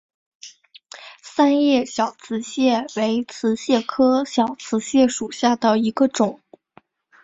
[1.21, 6.41] 三叶小瓷蟹为瓷蟹科小瓷蟹属下的一个种。